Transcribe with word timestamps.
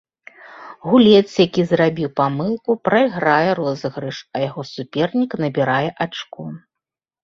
Гулец, 0.89 1.27
які 1.45 1.65
зрабіў 1.73 2.09
памылку, 2.21 2.77
прайграе 2.87 3.49
розыгрыш, 3.63 4.17
а 4.35 4.45
яго 4.49 4.61
супернік 4.75 5.41
набірае 5.47 5.89
ачко. 6.07 6.43